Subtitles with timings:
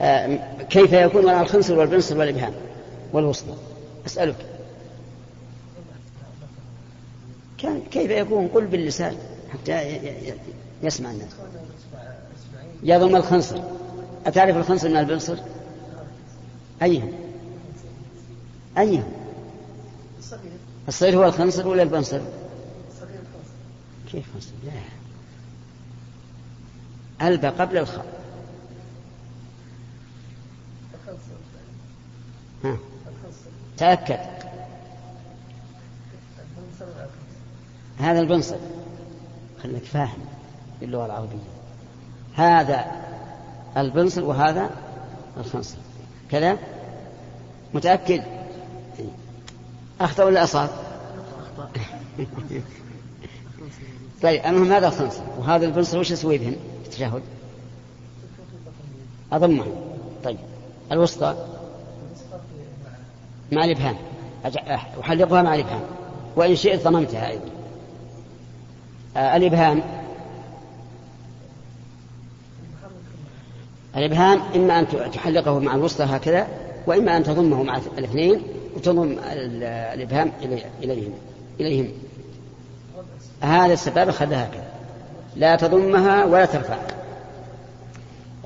[0.00, 2.54] آه، كيف يكون على الخنصر والبنصر والإبهام؟
[3.12, 3.54] والوسطى.
[4.06, 4.36] أسألك.
[7.58, 9.16] كان كيف يكون قل باللسان
[9.52, 10.00] حتى
[10.82, 11.28] يسمع الناس؟
[12.82, 13.60] يضم الخنصر.
[14.26, 15.36] أتعرف الخنصر من البنصر؟
[16.82, 17.12] أيهم؟
[18.78, 19.12] أيهم؟
[20.88, 22.20] الصغير هو الخنصر ولا البنصر؟
[24.12, 24.72] كيف خنصر لا.
[27.28, 28.23] ألبى قبل الخاء.
[33.76, 34.18] تأكد.
[37.98, 38.56] هذا البنصر.
[39.62, 40.18] خليك فاهم
[40.80, 41.38] باللغة العربية.
[42.34, 42.84] هذا
[43.76, 44.70] البنصر وهذا
[45.36, 45.76] الخنصر.
[46.30, 46.58] كذا؟
[47.74, 48.22] متأكد؟
[50.00, 50.70] أخطأ ولا أصاب
[54.22, 55.22] طيب المهم هذا الخنصر.
[55.38, 57.22] وهذا البنصر وش أسوي بهم؟ التشهد
[59.32, 59.66] أضمه
[60.24, 60.38] طيب
[60.92, 61.46] الوسطى؟
[63.52, 63.96] مع الإبهام
[65.00, 65.80] أحلقها مع الإبهام
[66.36, 67.48] وإن شئت ضممتها أيضا.
[69.16, 69.82] آه الإبهام.
[73.96, 76.46] الإبهام إما أن تحلقه مع الوسطى هكذا
[76.86, 78.42] وإما أن تضمه مع الاثنين
[78.76, 79.16] وتضم
[79.94, 80.32] الإبهام
[80.82, 81.12] إليهم.
[81.60, 81.88] إليهم.
[83.40, 84.64] هذا السبب خذها هكذا.
[85.36, 86.86] لا تضمها ولا ترفعها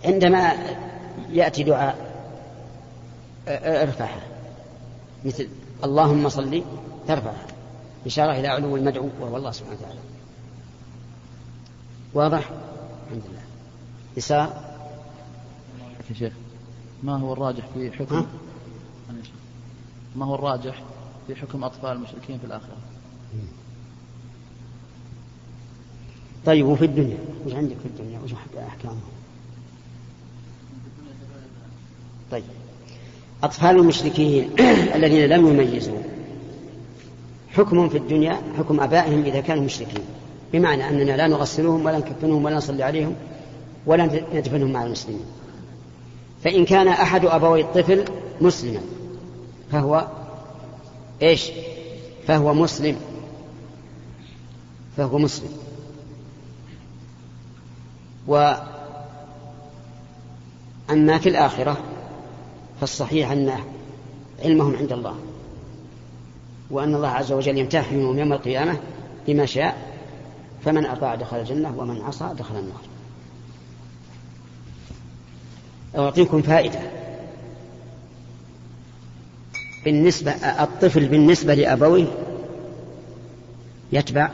[0.04, 0.52] عندما
[1.32, 1.96] يأتي دعاء
[3.48, 4.27] ارفعها.
[5.24, 5.48] مثل
[5.84, 6.62] اللهم صل
[7.08, 7.46] ترفعها
[8.06, 9.98] إشارة إلى علو المدعو وهو الله سبحانه وتعالى.
[12.14, 12.50] واضح؟
[13.06, 13.42] الحمد لله.
[14.16, 14.68] يسار؟
[16.10, 16.32] يا شيخ
[17.02, 18.26] ما هو الراجح في حكم؟
[20.16, 20.82] ما هو الراجح
[21.26, 22.76] في حكم أطفال المشركين في الآخرة؟
[26.46, 28.32] طيب وفي الدنيا؟ وش عندك في الدنيا؟ وش
[28.68, 29.00] أحكامه
[32.30, 32.44] طيب.
[33.42, 34.50] أطفال المشركين
[34.96, 35.98] الذين لم يميزوا.
[37.56, 40.04] حكم في الدنيا حكم آبائهم إذا كانوا مشركين.
[40.52, 43.14] بمعنى أننا لا نغسلهم ولا نكفنهم ولا نصلي عليهم
[43.86, 45.24] ولا ندفنهم مع المسلمين.
[46.44, 48.04] فإن كان أحد أبوي الطفل
[48.40, 48.80] مسلما
[49.72, 50.06] فهو
[51.22, 51.50] إيش؟
[52.26, 52.96] فهو مسلم.
[54.96, 55.50] فهو مسلم.
[58.26, 58.58] وأما
[61.18, 61.76] في الآخرة
[62.80, 63.52] فالصحيح أن
[64.44, 65.14] علمهم عند الله
[66.70, 68.78] وأن الله عز وجل يمتحنهم يوم القيامة
[69.26, 69.76] بما شاء
[70.64, 72.80] فمن أطاع دخل الجنة ومن عصى دخل النار.
[75.96, 76.80] أعطيكم فائدة.
[79.84, 82.06] بالنسبة الطفل بالنسبة لأبويه
[83.92, 84.30] يتبع؟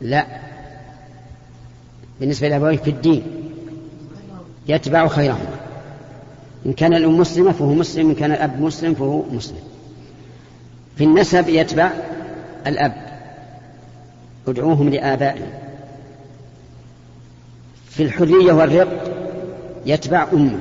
[0.00, 0.26] لا.
[2.20, 3.22] بالنسبة لأبويه في الدين
[4.68, 5.51] يتبع خيرهما
[6.66, 9.58] إن كان الأم مسلمة فهو مسلم إن كان الأب مسلم فهو مسلم.
[10.96, 11.90] في النسب يتبع
[12.66, 12.94] الأب.
[14.48, 15.48] ادعوهم لآبائهم.
[17.88, 19.14] في الحرية والرق
[19.86, 20.58] يتبع أمه.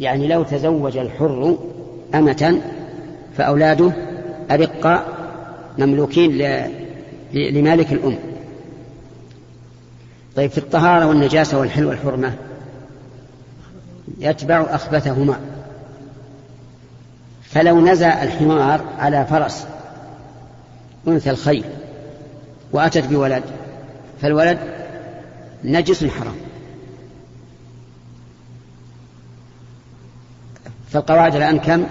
[0.00, 1.58] يعني لو تزوج الحر
[2.14, 2.60] أمة
[3.36, 3.92] فأولاده
[4.50, 5.18] أرقاء
[5.78, 6.30] مملوكين
[7.34, 8.18] لمالك الأم.
[10.36, 12.32] طيب في الطهارة والنجاسة والحل والحرمة
[14.18, 15.40] يتبع أخبثهما.
[17.42, 19.66] فلو نزع الحمار على فرس
[21.08, 21.64] أنثى الخيل
[22.72, 23.42] وأتت بولد
[24.22, 24.58] فالولد
[25.64, 26.36] نجس حرام.
[30.90, 31.86] فالقواعد الآن كم؟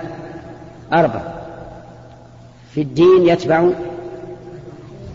[0.94, 1.22] أربع
[2.74, 3.70] في الدين يتبع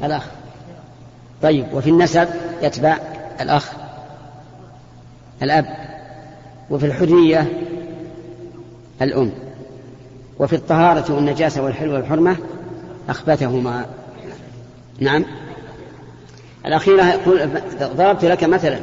[0.04, 0.26] الأخ.
[1.42, 2.28] طيب وفي النسب
[2.62, 2.98] يتبع
[3.40, 3.72] الأخ
[5.42, 5.91] الأب.
[6.70, 7.52] وفي الحرية
[9.02, 9.32] الأم
[10.38, 12.36] وفي الطهارة والنجاسة والحل والحرمة
[13.08, 13.86] أخبثهما.
[14.98, 15.24] نعم.
[16.66, 18.78] الأخيرة يقول ضربت لك مثلا.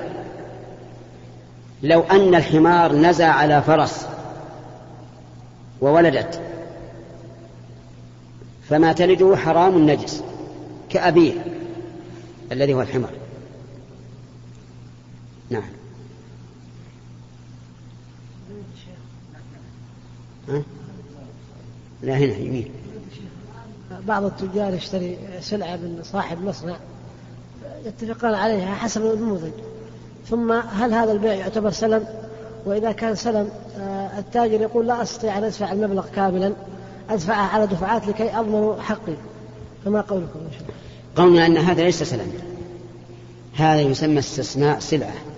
[1.83, 4.07] لو أن الحمار نزع على فرس
[5.81, 6.41] وولدت
[8.69, 10.23] فما تلده حرام نجس
[10.89, 11.33] كأبيه
[12.51, 13.11] الذي هو الحمار.
[15.49, 15.78] نعم.
[20.49, 20.61] ها؟
[22.03, 22.71] لا هنا يمين.
[24.07, 26.75] بعض التجار يشتري سلعة من صاحب مصنع
[27.85, 29.51] يتفقان عليها حسب النموذج.
[30.29, 32.07] ثم هل هذا البيع يعتبر سلم؟
[32.65, 33.49] وإذا كان سلم
[33.79, 36.53] آه، التاجر يقول لا أستطيع أن أدفع المبلغ كاملا
[37.09, 39.13] أدفعه على دفعات لكي أضمن حقي.
[39.85, 40.39] فما قولكم
[41.15, 42.33] قولنا أن هذا ليس سلما.
[43.55, 45.28] هذا يسمى استثناء سلعة.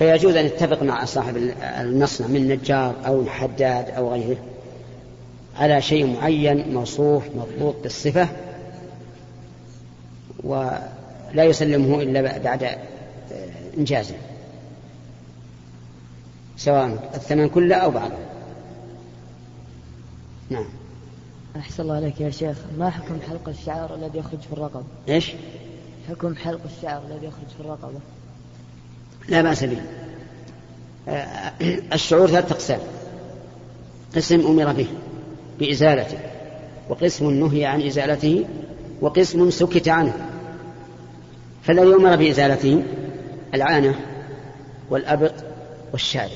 [0.00, 4.36] فيجوز أن يتفق مع صاحب المصنع من نجار أو حداد أو غيره
[5.56, 8.28] على شيء معين موصوف مضبوط بالصفة
[10.44, 12.78] ولا يسلمه إلا بعد
[13.78, 14.14] إنجازه.
[16.56, 18.18] سواء الثمن كله أو بعضه.
[20.50, 20.68] نعم.
[21.56, 22.56] أحسن الله عليك يا شيخ.
[22.78, 25.32] ما حكم حلق الشعر الذي يخرج في الرقبة؟ إيش؟
[26.08, 28.00] حكم حلق الشعر الذي يخرج في الرقبة؟
[29.28, 29.80] لا بأس به.
[31.08, 31.52] آه،
[31.92, 32.80] الشعور ثلاثة أقسام
[34.16, 34.86] قسم أمر به
[35.58, 36.18] بإزالته.
[36.88, 38.44] وقسم نهي عن إزالته
[39.00, 40.28] وقسم سكت عنه.
[41.62, 42.82] فالذي أمر بإزالته
[43.54, 43.94] العانة
[44.90, 45.34] والأبط
[45.92, 46.30] والشارب.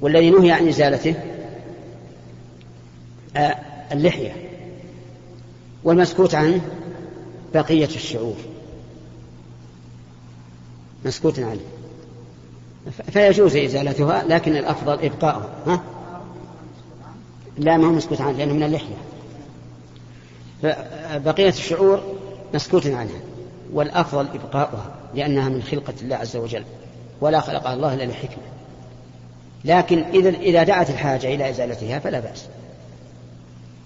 [0.00, 1.14] والذي نهي عن إزالته
[3.36, 3.56] آه،
[3.92, 4.32] اللحية.
[5.84, 6.60] والمسكوت عنه
[7.54, 8.36] بقية الشعور.
[11.04, 11.60] مسكوت عنه
[13.10, 15.82] فيجوز إزالتها لكن الأفضل إبقاؤها ها؟
[17.58, 18.94] لا ما هو مسكوت عنه لأنه من اللحية.
[20.62, 22.02] فبقية الشعور
[22.54, 23.20] مسكوت عنها
[23.72, 26.64] والأفضل إبقاؤها لأنها من خلقة الله عز وجل
[27.20, 28.44] ولا خلقها الله إلا لحكمة.
[29.64, 32.46] لكن إذا إذا دعت الحاجة إلى إزالتها فلا بأس.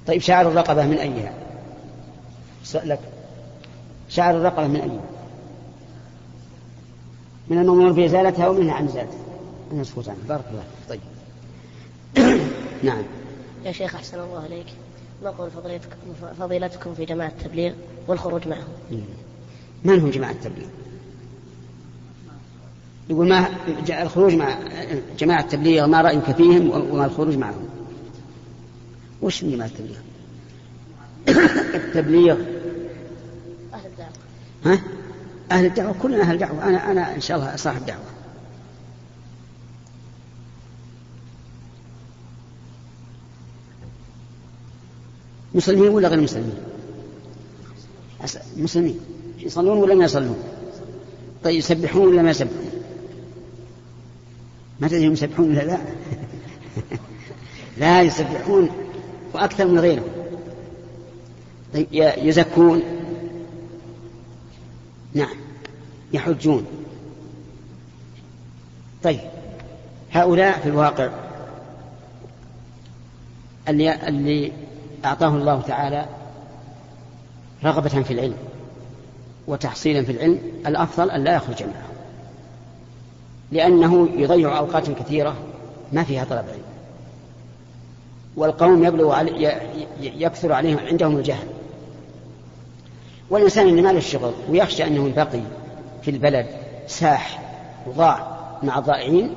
[0.07, 1.33] طيب شعر الرقبة من أيها؟
[2.75, 3.01] لك
[4.09, 5.16] شعر الرقبة من أيها؟
[7.51, 9.19] من المأمور بإزالتها ومنها عن إزالتها
[9.73, 11.01] المسكوت عنه بارك الله طيب.
[12.89, 13.03] نعم.
[13.65, 14.67] يا شيخ أحسن الله عليك
[15.23, 15.97] ما قول فضيلتكم,
[16.39, 17.73] فضيلتكم في جماعة التبليغ
[18.09, 19.01] والخروج معهم؟
[19.85, 20.69] من هم جماعة التبليغ؟
[23.11, 23.49] يقول ما
[24.03, 24.59] الخروج مع
[25.19, 27.69] جماعة التبليغ ما رأيك فيهم وما الخروج معهم.
[29.23, 29.99] وش من جماعة التبليغ؟
[31.87, 32.37] التبليغ.
[33.75, 34.13] أهل الدعوة
[34.65, 34.81] ها؟
[35.51, 38.01] أهل الدعوة كلنا أهل دعوة أنا أنا إن شاء الله صاحب دعوة.
[45.55, 46.55] مسلمين ولا غير مسلمين؟
[48.57, 49.01] مسلمين.
[49.39, 50.37] يصلون ولا ما يصلون؟
[51.45, 52.71] طيب يسبحون ولا ما يسبحون؟
[54.81, 55.79] ما تدري يسبحون ولا لا؟
[57.79, 58.71] لا يسبحون
[59.35, 60.09] وأكثر من غيرهم.
[61.75, 61.87] طيب
[62.19, 62.83] يزكون.
[65.17, 65.37] نعم.
[66.13, 66.67] يحجون.
[69.03, 69.21] طيب.
[70.13, 71.11] هؤلاء في الواقع
[73.69, 74.53] اللي, اللي
[75.05, 76.07] أعطاه الله تعالى
[77.65, 78.37] رغبة في العلم
[79.47, 81.87] وتحصيلا في العلم الأفضل أن لا يخرج معه.
[83.53, 85.37] لأنه يضيع أوقات كثيرة
[85.93, 86.63] ما فيها طلب علم.
[88.37, 89.61] والقوم يبلغ علي
[90.01, 91.56] يكثر عليهم عندهم الجهل.
[93.31, 95.43] والإنسان اللي ما له الشغل ويخشى أنه بقي
[96.03, 96.47] في البلد
[96.87, 97.41] ساح
[97.87, 99.35] وضاع مع الضائعين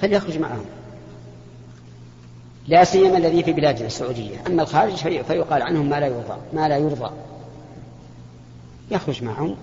[0.00, 0.64] فليخرج معهم.
[2.68, 4.36] لا سيما الذي في بلادنا السعودية.
[4.46, 7.10] أما الخارج فيقال عنهم ما لا يرضى ما لا يرضى.
[8.90, 9.56] يخرج معهم.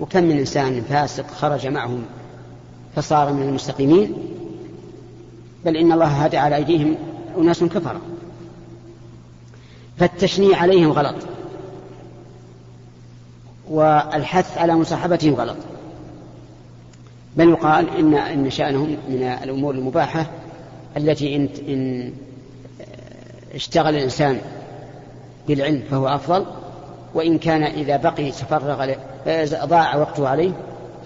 [0.00, 2.04] وكم من إنسان فاسق خرج معهم
[2.96, 4.14] فصار من المستقيمين.
[5.64, 6.96] بل إن الله هدى على أيديهم
[7.38, 8.00] أناس كفروا
[9.98, 11.33] فالتشنيع عليهم غلط.
[13.70, 15.56] والحث على مصاحبتهم غلط.
[17.36, 20.26] بل يقال إن إن شأنهم من الأمور المباحة
[20.96, 22.12] التي إن, إن
[23.54, 24.38] اشتغل الإنسان
[25.48, 26.46] بالعلم فهو أفضل
[27.14, 28.94] وإن كان إذا بقي تفرغ
[29.64, 30.52] ضاع وقته عليه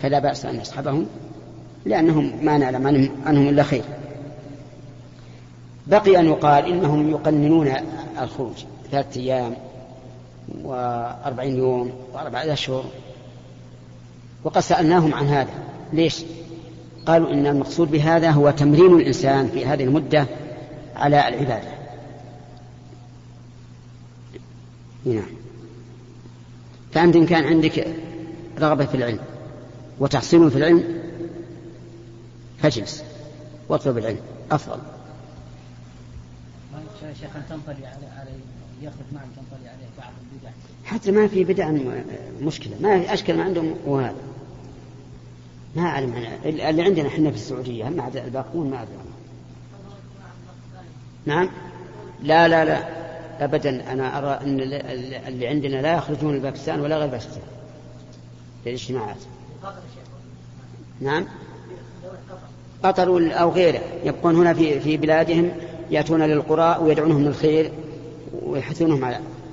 [0.02, 1.06] فلا بأس أن يصحبهم
[1.84, 3.82] لأنهم ما نعلم عنهم إلا خير.
[5.86, 7.72] بقي أن يقال إنهم يقننون
[8.22, 9.52] الخروج ثلاثة أيام
[10.64, 12.84] وأربعين يوم وأربعة أشهر.
[14.44, 15.50] وقد سألناهم عن هذا.
[15.92, 16.24] ليش؟
[17.06, 20.26] قالوا إن المقصود بهذا هو تمرين الإنسان في هذه المدة
[20.96, 21.78] على العبادة.
[25.04, 25.26] نعم.
[26.92, 27.86] فأنت إن كان عندك
[28.58, 29.20] رغبة في العلم
[29.98, 30.84] وتحصيل في العلم
[32.58, 33.04] فاجلس
[33.68, 34.20] واطلب العلم.
[34.50, 34.78] أفضل.
[37.20, 37.86] شيخ تنطلي
[39.12, 40.50] معك تنطلي عليه بعض البدع.
[40.84, 41.70] حتى ما في بدع
[42.40, 42.76] مشكلة.
[42.80, 44.14] ما في أشكل ما عندهم وهذا.
[45.76, 46.68] ما أعلم أنا.
[46.70, 48.92] اللي عندنا إحنا في السعودية أما الباقون ما أدري
[51.26, 51.50] نعم؟
[52.22, 52.98] لا لا لا.
[53.44, 54.60] أبدا أنا أرى أن
[55.28, 57.42] اللي عندنا لا يخرجون الباكستان ولا غير باكستان.
[58.66, 59.16] للاجتماعات.
[61.00, 61.26] نعم؟
[62.82, 63.80] قطر أو غيره.
[64.04, 65.50] يبقون هنا في في بلادهم.
[65.90, 67.72] يأتون للقرى ويدعونهم للخير
[68.42, 69.04] ويحثونهم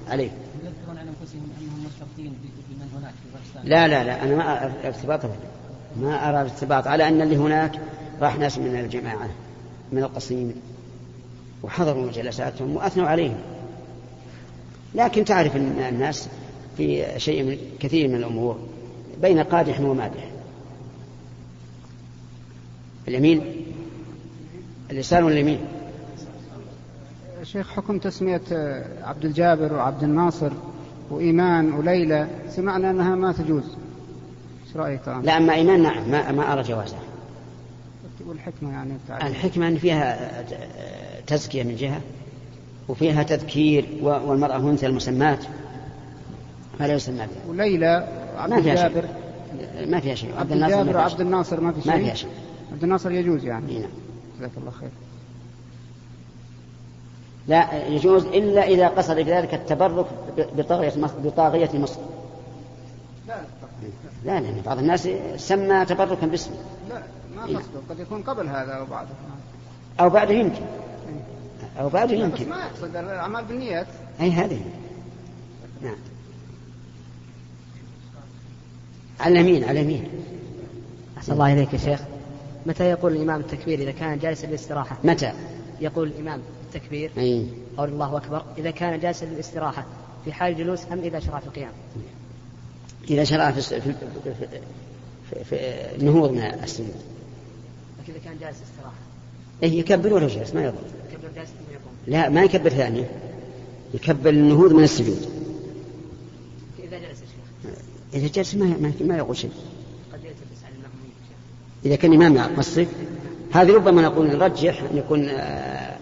[0.08, 0.30] عليه.
[0.64, 2.34] يذكرون عن أنفسهم أنهم مرتبطين
[2.70, 5.20] بمن هناك في لا لا لا أنا ما ارتباط
[6.02, 7.80] ما أرى الارتباط على أن اللي هناك
[8.22, 9.30] راح ناس من الجماعة
[9.92, 10.62] من القصيم
[11.64, 13.38] وحضروا جلساتهم وأثنوا عليهم.
[14.96, 16.30] لكن تعرف أن الناس
[16.78, 18.60] في شيء من كثير من الأمور
[19.22, 20.32] بين قادح ومادح.
[23.08, 23.42] اليمين
[24.92, 25.60] اليسار واليمين.
[27.46, 28.42] شيخ حكم تسمية
[29.04, 30.52] عبد الجابر وعبد الناصر
[31.10, 33.64] وإيمان وليلى سمعنا أنها ما تجوز.
[34.68, 37.00] إيش رأيك؟ أنت؟ لا أما إيمان نعم ما, ما أرى جوازها.
[38.28, 40.44] والحكمة يعني الحكمة أن فيها
[41.28, 42.02] تزكية من جهة
[42.88, 45.46] وفيها تذكير والمرأة أنثى المسمات
[46.80, 47.50] فلا يسمى بها.
[47.50, 49.06] وليلى عبد الجابر
[49.88, 50.38] ما فيها شيء.
[50.38, 51.92] عبد الناصر وعبد الناصر ما في شيء.
[51.92, 52.30] ما فيها شيء.
[52.72, 53.80] عبد الناصر يجوز يعني.
[53.80, 53.90] نعم.
[54.38, 54.90] جزاك الله خير.
[57.48, 60.06] لا يجوز إلا إذا قصد بذلك التبرك
[60.38, 62.00] بطاغية مصر, بطاغية مصر.
[63.28, 63.36] لا
[64.26, 66.56] لا لأن بعض الناس سمى تبركا باسمه.
[66.90, 67.02] لا
[67.36, 69.10] ما قصده قد يكون قبل هذا أو بعده
[70.00, 70.62] أو بعده يمكن.
[71.80, 73.88] أو بعده يمكن بس ما يقصد الأعمال بالنيات.
[74.22, 74.62] أي هذه.
[75.82, 75.96] نعم.
[79.20, 80.10] على اليمين على اليمين.
[81.18, 82.00] أحسن الله إليك يا شيخ.
[82.66, 85.34] متى يقول الإمام التكبير إذا كان جالسا للاستراحة؟ متى؟
[85.82, 86.42] يقول الإمام.
[86.66, 87.12] التكبير.
[87.18, 87.46] أي.
[87.78, 88.46] قول الله أكبر.
[88.58, 89.86] إذا كان جالسا للاستراحة
[90.26, 91.72] في حال الجلوس أم إذا شرع في القيام؟
[93.10, 93.94] إذا شرع في, في,
[95.30, 95.56] في, في,
[95.96, 96.96] النهوض من السجود
[98.00, 98.96] لكن إذا كان جالس استراحة.
[99.64, 100.76] إيه يكبر ولا جالس؟ ما يضر.
[101.12, 103.10] يكبر جالس ثم يقوم؟ لا ما يكبر ثانية
[103.94, 105.30] يكبر النهوض من السجود.
[106.84, 107.20] إذا جلس
[108.14, 109.52] إذا جلس ما ما, ما يقول شيء.
[110.14, 111.14] قد يلتبس على المأمومين
[111.86, 112.88] إذا كان إمام مصرف
[113.52, 115.95] هذه ربما نقول نرجح أن يكون آه،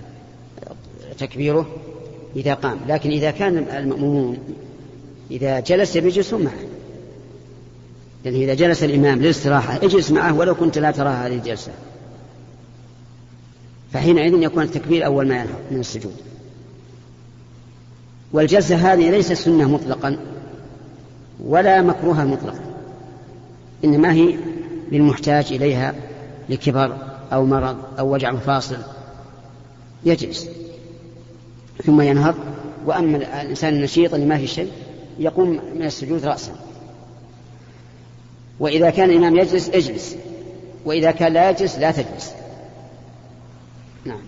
[1.20, 1.68] تكبيره
[2.36, 4.38] إذا قام لكن إذا كان المأمومون
[5.32, 6.54] إذا جلس يجلسون معه.
[8.26, 11.72] لأن إذا جلس الإمام للاستراحة اجلس معه ولو كنت لا ترى هذه الجلسة.
[13.94, 16.16] فحينئذ يكون التكبير أول ما ينهض من السجود.
[18.34, 20.18] والجلسة هذه ليست سنة مطلقا
[21.40, 22.64] ولا مكروها مطلقا.
[23.84, 24.38] إنما هي
[24.92, 25.96] للمحتاج إليها
[26.50, 26.98] لكبر
[27.34, 28.78] أو مرض أو وجع مفاصل
[30.06, 30.50] يجلس.
[31.86, 32.36] ثم ينهض
[32.86, 34.72] وأما الإنسان النشيط اللي ما في شيء
[35.20, 36.56] يقوم من السجود رأسا.
[38.60, 40.16] وإذا كان الإمام يجلس اجلس.
[40.86, 42.34] وإذا كان لا يجلس لا تجلس.
[44.06, 44.22] نعم.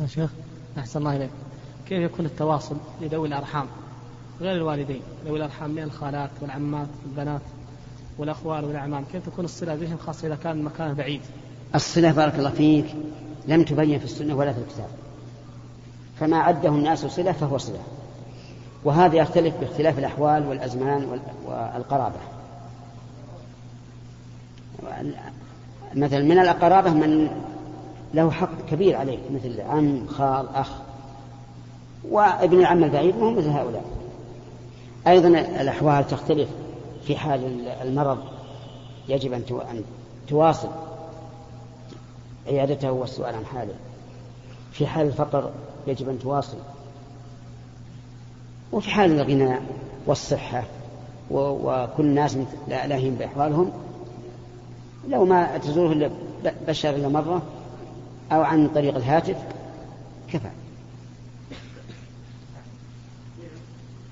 [0.00, 0.30] يا شيخ
[0.78, 1.30] أحسن الله إليك.
[1.88, 3.66] كيف يكون التواصل لذوي الأرحام؟
[4.40, 7.42] غير الوالدين ذوي الأرحام من الخالات والعمات والبنات
[8.18, 9.04] والأخوال والأعمام.
[9.12, 11.20] كيف تكون الصلة بهم خاصة إذا كان المكان بعيد؟
[11.74, 12.86] الصلة بارك الله فيك
[13.48, 14.88] لم تبين في السنة ولا في الكتاب.
[16.20, 17.80] فما عده الناس صلة فهو صلة.
[18.84, 22.18] وهذا يختلف باختلاف الأحوال والأزمان والقرابة.
[25.94, 27.30] مثلا من القرابة من
[28.14, 30.70] له حق كبير عليه مثل عم خال أخ.
[32.10, 33.84] وابن العم البعيد وهو مثل هؤلاء.
[35.06, 36.48] أيضا الأحوال تختلف
[37.04, 38.18] في حال المرض
[39.08, 39.84] يجب أن
[40.28, 40.68] تواصل
[42.46, 43.74] عيادته والسؤال عن حاله.
[44.72, 45.50] في حال الفقر
[45.86, 46.58] يجب أن تواصل
[48.72, 49.58] وفي حال الغنى
[50.06, 50.64] والصحة
[51.30, 52.36] وكل الناس
[52.68, 53.72] لا لاهين بأحوالهم
[55.08, 56.10] لو ما تزوره إلا
[56.68, 57.42] بشر إلا مرة
[58.32, 59.36] أو عن طريق الهاتف
[60.32, 60.50] كفى.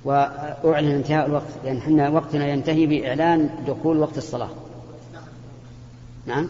[0.05, 4.51] وأعلن انتهاء الوقت لأن حنا وقتنا ينتهي بإعلان دخول وقت الصلاة.
[6.27, 6.49] نعم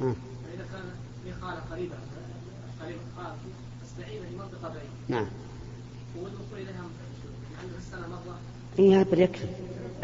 [0.00, 0.84] فإذا كان
[1.24, 1.96] في خالة قريبة.
[2.82, 3.00] قريبة.
[3.98, 4.88] بعيدة في منطقة بعيدة.
[5.08, 5.26] نعم.
[6.16, 6.84] والوصول إليها
[7.62, 8.36] عندها السنة مرة؟
[8.78, 9.46] إيه يكفي.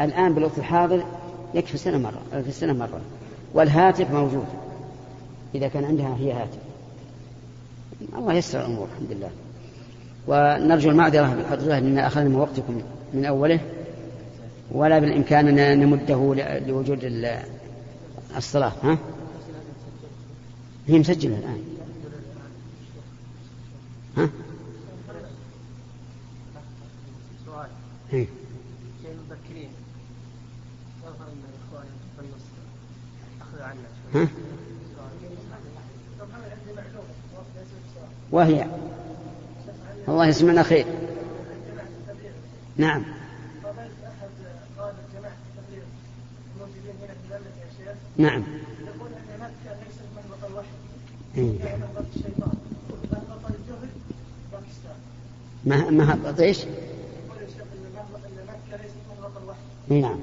[0.01, 1.05] الآن بالوقت الحاضر
[1.53, 3.01] يكفي سنة مرة في السنة مرة.
[3.53, 4.45] والهاتف موجود.
[5.55, 6.59] إذا كان عندها هي هاتف.
[8.17, 9.29] الله يسر الأمور الحمد لله.
[10.27, 12.81] ونرجو المعذرة بحضرته أن أخذنا من وقتكم
[13.13, 13.59] من أوله.
[14.71, 16.35] ولا بالإمكان أن نمده
[16.67, 16.99] لوجود
[18.37, 18.97] الصلاة ها؟
[20.87, 21.63] هي مسجلة الآن
[24.17, 24.29] ها؟
[34.15, 34.27] ها؟
[38.31, 38.65] وهي
[40.07, 40.85] الله يسمعنا خير
[42.77, 43.03] نعم
[48.17, 48.43] نعم.
[55.65, 56.65] ما ما هبط إيش؟
[59.91, 60.19] اي نعم.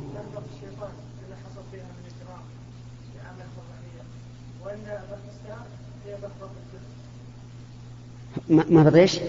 [8.49, 9.21] ما ما إيش؟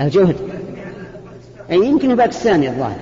[0.00, 0.36] الجهد.
[1.70, 3.00] أي يمكن باكستاني الظاهر.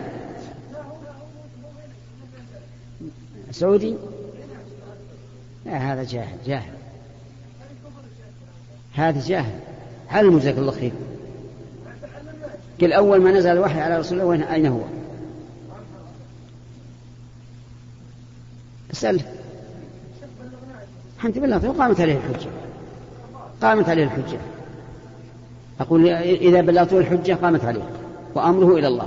[3.50, 3.96] سعودي؟
[5.66, 6.77] لا هذا جاهل جاهل.
[8.98, 9.58] هذا جاهل.
[10.10, 10.92] علم جزاك الله خير؟
[12.80, 14.80] قل أول ما نزل الوحي على رسول الله وين أين هو؟
[18.92, 19.20] اسأله
[21.16, 22.50] الحمد لله وقامت عليه الحجة.
[23.62, 24.38] قامت عليه الحجة.
[25.80, 27.82] أقول إذا بلغته الحجة قامت عليه
[28.34, 29.06] وأمره إلى الله.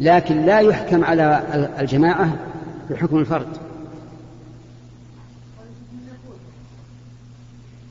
[0.00, 1.42] لكن لا يحكم على
[1.80, 2.36] الجماعة
[2.90, 3.69] بحكم الفرد.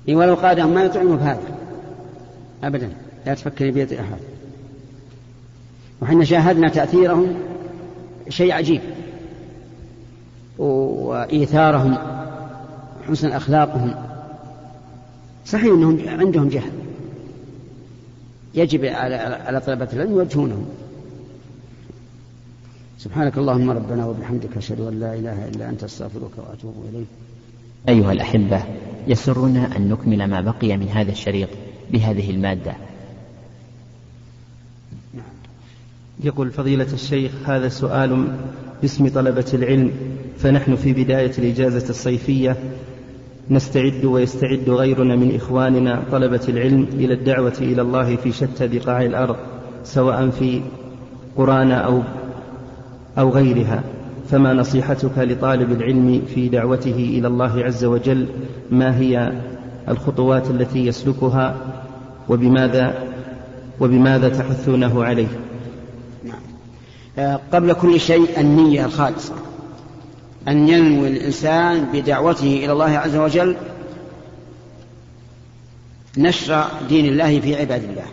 [0.10, 1.58] إيه ولو قادهم ما يطعمه بهذا.
[2.63, 2.89] أبدا
[3.25, 4.20] لا تفكر بيد أحد.
[6.01, 7.36] وحنا شاهدنا تأثيرهم
[8.30, 8.82] شيء عجيب.
[10.58, 11.98] وإيثارهم
[13.08, 13.96] حسن أخلاقهم.
[15.46, 16.72] صحيح أنهم عندهم جهل.
[18.56, 20.66] يجب على على طلبة العلم يوجهونهم.
[22.98, 27.08] سبحانك اللهم ربنا وبحمدك أشهد أن لا إله إلا أنت أستغفرك وأتوب إليك.
[27.89, 28.63] أيها الأحبة
[29.07, 31.50] يسرنا أن نكمل ما بقي من هذا الشريط
[31.91, 32.75] بهذه المادة.
[36.24, 38.27] يقول فضيلة الشيخ هذا سؤال
[38.81, 39.91] باسم طلبة العلم
[40.38, 42.57] فنحن في بداية الإجازة الصيفية
[43.50, 49.36] نستعد ويستعد غيرنا من إخواننا طلبة العلم إلى الدعوة إلى الله في شتى بقاع الأرض
[49.83, 50.62] سواء في
[51.38, 52.01] قرانا أو
[53.17, 53.83] أو غيرها.
[54.31, 58.27] فما نصيحتك لطالب العلم في دعوته إلى الله عز وجل؟
[58.71, 59.31] ما هي
[59.88, 61.55] الخطوات التي يسلكها؟
[62.29, 62.93] وبماذا
[63.79, 65.27] وبماذا تحثونه عليه؟
[67.17, 69.33] آه، قبل كل شيء النية الخالصة.
[70.48, 73.56] أن ينوي الإنسان بدعوته إلى الله عز وجل
[76.17, 78.06] نشر دين الله في عباد الله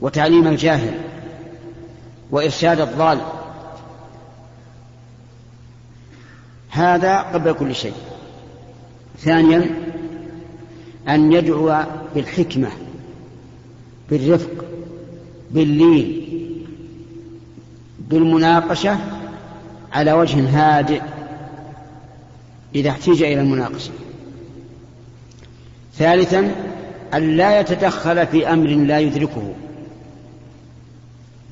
[0.00, 0.94] وتعليم الجاهل
[2.30, 3.18] وإرشاد الضال
[6.72, 7.94] هذا قبل كل شيء.
[9.18, 9.70] ثانيا
[11.08, 11.76] أن يدعو
[12.14, 12.68] بالحكمة
[14.10, 14.64] بالرفق
[15.50, 16.22] باللين
[18.10, 18.98] بالمناقشة
[19.92, 21.02] على وجه هادئ
[22.74, 23.92] إذا احتيج إلى المناقشة.
[25.94, 26.54] ثالثا
[27.14, 29.54] أن لا يتدخل في أمر لا يدركه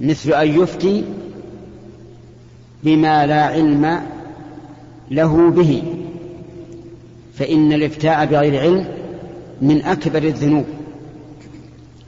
[0.01, 1.05] مثل أن يفتي
[2.85, 4.01] بما لا علم
[5.11, 5.83] له به.
[7.35, 8.89] فإن الإفتاء بغير علم
[9.63, 10.65] من أكبر الذنوب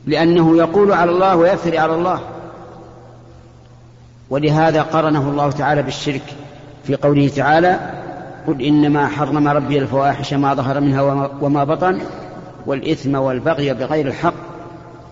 [0.07, 2.21] لأنه يقول على الله ويفتري على الله.
[4.31, 6.23] ولهذا قرنه الله تعالى بالشرك
[6.85, 7.79] في قوله تعالى
[8.47, 11.99] قل إنما حرم ربي الفواحش ما ظهر منها وما بطن
[12.67, 14.35] والإثم والبغي بغير الحق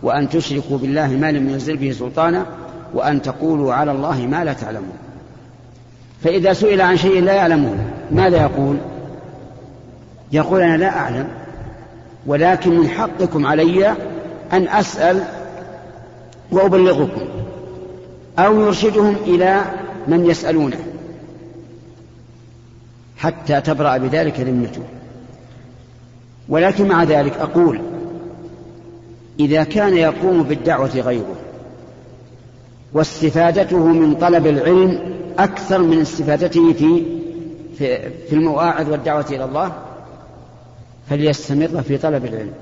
[0.02, 2.46] وأن تشركوا بالله ما لم ينزل به سلطانا
[2.94, 4.96] وأن تقولوا على الله ما لا تعلمون.
[6.22, 7.74] فإذا سئل عن شيء لا يعلمه
[8.10, 8.76] ماذا يقول؟
[10.32, 11.28] يقول أنا لا أعلم
[12.26, 13.88] ولكن من حقكم علي
[14.52, 15.22] أن أسأل
[16.50, 17.20] وأبلغكم
[18.38, 19.62] أو يرشدهم إلى
[20.08, 20.78] من يسألونه
[23.16, 24.82] حتى تبرأ بذلك ذمته.
[26.48, 27.80] ولكن مع ذلك أقول
[29.40, 31.36] إذا كان يقوم بالدعوة غيره
[32.92, 37.04] واستفادته من طلب العلم أكثر من استفادته في
[38.28, 39.72] في المواعظ والدعوة إلى الله
[41.10, 42.52] فليستمر في طلب العلم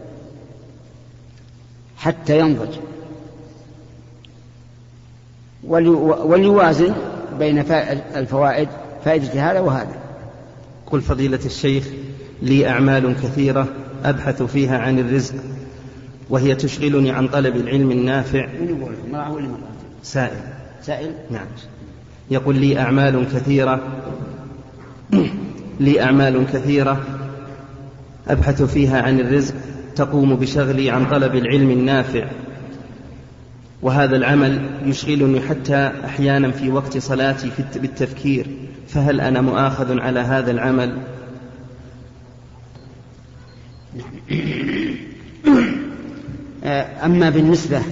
[1.97, 2.75] حتى ينضج.
[5.65, 6.95] وليوازن
[7.39, 7.59] بين
[8.17, 8.69] الفوائد
[9.05, 9.97] فائدة هذا وهذا.
[10.87, 11.89] قل فضيلة الشيخ
[12.43, 13.69] لي أعمال كثيرة
[14.05, 15.35] أبحث فيها عن الرزق
[16.31, 18.49] وهي تشغلني عن طلب العلم النافع.
[20.03, 20.41] سائل.
[20.83, 21.47] سائل؟ نعم.
[22.31, 23.81] يقول لي أعمال كثيرة.
[25.81, 27.03] لي أعمال كثيرة.
[28.29, 29.55] أبحث فيها عن الرزق.
[29.97, 32.29] تقوم بشغلي عن طلب العلم النافع.
[33.83, 38.47] وهذا العمل يشغلني حتى أحيانا في وقت صلاتي في بالتفكير.
[38.89, 40.99] فهل أنا مؤاخذ على هذا العمل؟
[47.05, 47.83] أما بالنسبة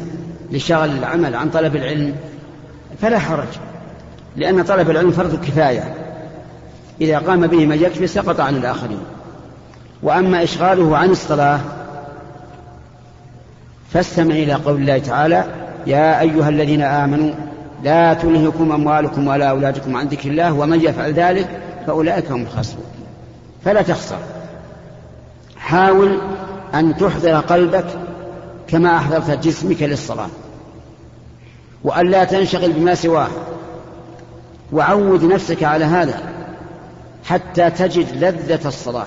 [0.53, 2.17] لشغل العمل عن طلب العلم
[3.01, 3.49] فلا حرج.
[4.37, 5.95] لأن طلب العلم فرض كفاية
[7.01, 9.01] إذا قام به من يكفي سقط عن الآخرين.
[10.03, 11.61] وأما إشغاله عن الصلاة
[13.93, 15.45] فاستمع إلى قول الله تعالى
[15.87, 17.35] يا أيها الذين آمنوا
[17.85, 21.49] لا تلهكم أموالكم ولا أولادكم عن ذكر الله ومن يفعل ذلك
[21.87, 22.85] فأولئك هم الخاسرون.
[23.65, 24.19] فلا تخسر.
[25.57, 26.19] حاول
[26.75, 27.87] أن تحضر قلبك
[28.69, 30.29] كما أحضرت جسمك للصلاة.
[31.85, 33.29] وأن لا تنشغل بما سواه
[34.73, 36.37] وعود نفسك على هذا
[37.25, 39.07] حتى تجد لذة الصلاة.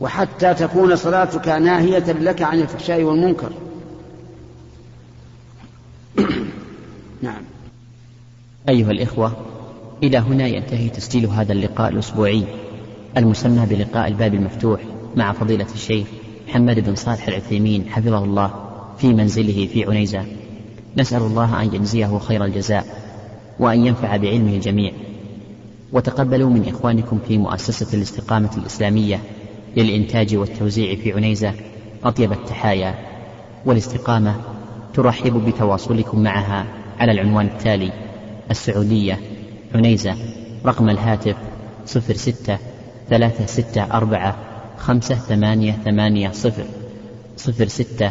[0.00, 3.52] وحتى تكون صلاتك ناهية لك عن الفحشاء والمنكر.
[7.22, 7.42] نعم.
[8.68, 9.32] أيها الإخوة
[10.02, 12.44] إلى هنا ينتهي تسجيل هذا اللقاء الأسبوعي
[13.16, 14.80] المسمى بلقاء الباب المفتوح
[15.16, 16.06] مع فضيلة الشيخ
[16.48, 18.50] محمد بن صالح العثيمين حفظه الله
[18.98, 20.24] في منزله في عنيزة.
[20.96, 23.05] نسأل الله أن يجزيه خير الجزاء.
[23.58, 24.92] وأن ينفع بعلمه الجميع.
[25.92, 29.20] وتقبلوا من إخوانكم في مؤسسة الاستقامة الإسلامية
[29.76, 31.52] للإنتاج والتوزيع في عنيزة
[32.04, 32.94] أطيب التحايا
[33.64, 34.36] والاستقامة
[34.94, 36.66] ترحب بتواصلكم معها
[36.98, 37.92] على العنوان التالي
[38.50, 39.20] السعودية
[39.74, 40.14] عنيزة
[40.66, 41.36] رقم الهاتف
[41.86, 42.58] صفر ستة
[43.10, 44.36] ثلاثة ستة أربعة
[44.78, 46.64] خمسة ثمانية ثمانية صفر
[47.36, 48.10] صفر ستة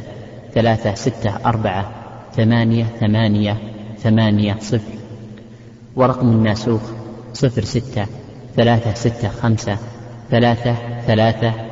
[0.53, 1.91] ثلاثة ستة أربعة
[2.35, 3.57] ثمانية ثمانية
[3.97, 5.04] ثمانية صفر.
[5.95, 6.81] ورقم الناسوخ
[7.33, 8.05] صفر ستة
[8.55, 9.77] ثلاثة ستة خمسة
[10.31, 10.75] ثلاثة
[11.07, 11.65] ثلاثة